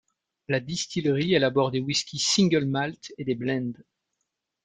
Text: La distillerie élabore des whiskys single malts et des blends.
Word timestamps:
La 0.47 0.59
distillerie 0.59 1.35
élabore 1.35 1.69
des 1.69 1.79
whiskys 1.79 2.25
single 2.25 2.65
malts 2.65 3.11
et 3.19 3.23
des 3.23 3.35
blends. 3.35 3.73